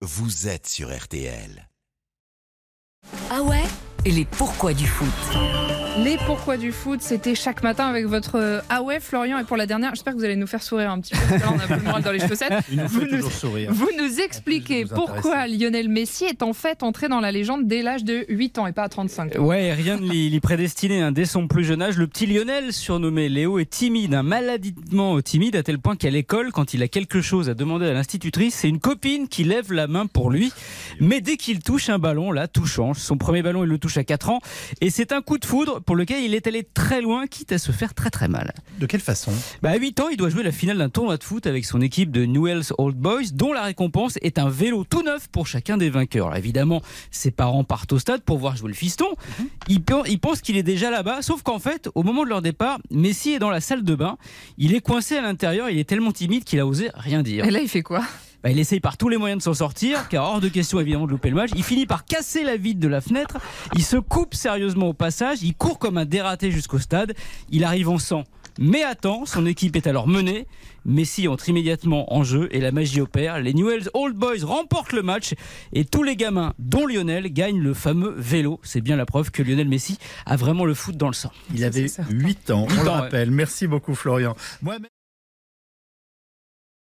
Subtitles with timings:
[0.00, 1.68] vous êtes sur RTL.
[3.30, 3.64] Ah ouais?
[4.08, 5.08] Et les pourquoi du foot
[6.02, 9.38] Les pourquoi du foot, c'était chaque matin avec votre euh, Ah ouais Florian.
[9.38, 11.18] Et pour la dernière, j'espère que vous allez nous faire sourire un petit peu.
[11.28, 12.52] Parce que là, on a un peu le moral dans les chaussettes.
[12.72, 13.70] Nous Vous nous- toujours sourire.
[13.70, 15.46] Vous nous expliquez pourquoi.
[15.46, 18.72] Lionel Messi est en fait entré dans la légende dès l'âge de 8 ans et
[18.72, 19.34] pas à 35.
[19.40, 21.02] Ouais, rien ne l'y prédestinait.
[21.02, 21.12] hein.
[21.12, 25.54] Dès son plus jeune âge, le petit Lionel, surnommé Léo, est timide, un maladivement timide,
[25.56, 28.68] à tel point qu'à l'école, quand il a quelque chose à demander à l'institutrice, c'est
[28.70, 30.50] une copine qui lève la main pour lui.
[30.98, 32.96] Mais dès qu'il touche un ballon, là, tout change.
[32.98, 34.38] Son premier ballon, il le touche à 4 ans.
[34.80, 37.58] Et c'est un coup de foudre pour lequel il est allé très loin, quitte à
[37.58, 38.54] se faire très très mal.
[38.78, 39.32] De quelle façon?
[39.62, 41.80] Bah, à 8 ans, il doit jouer la finale d'un tournoi de foot avec son
[41.80, 45.76] équipe de Newell's Old Boys, dont la récompense est un vélo tout neuf pour chacun
[45.76, 46.26] des vainqueurs.
[46.26, 49.06] Alors, évidemment, ses parents partent au stade pour voir jouer le fiston.
[49.68, 52.42] Ils, pen- ils pensent qu'il est déjà là-bas, sauf qu'en fait, au moment de leur
[52.42, 54.16] départ, Messi est dans la salle de bain.
[54.56, 57.44] Il est coincé à l'intérieur, il est tellement timide qu'il a osé rien dire.
[57.44, 58.02] Et là, il fait quoi?
[58.48, 61.04] Bah, il essaye par tous les moyens de s'en sortir, car hors de question évidemment
[61.04, 61.50] de louper le match.
[61.54, 63.36] Il finit par casser la vitre de la fenêtre.
[63.74, 65.42] Il se coupe sérieusement au passage.
[65.42, 67.12] Il court comme un dératé jusqu'au stade.
[67.50, 68.24] Il arrive en sang.
[68.58, 70.46] Mais attends, son équipe est alors menée.
[70.86, 73.38] Messi entre immédiatement en jeu et la magie opère.
[73.38, 75.34] Les Newell's Old Boys remportent le match
[75.74, 78.60] et tous les gamins, dont Lionel, gagnent le fameux vélo.
[78.62, 81.32] C'est bien la preuve que Lionel Messi a vraiment le foot dans le sang.
[81.54, 82.14] Il avait c'est certain.
[82.14, 83.30] 8 ans, on le rappelle.
[83.30, 84.34] Merci beaucoup Florian.
[84.62, 84.78] Moi